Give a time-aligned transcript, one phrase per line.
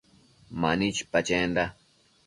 [0.61, 1.63] Mani chipa chenda